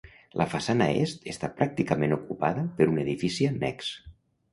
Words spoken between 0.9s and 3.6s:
est està pràcticament ocupada per un edifici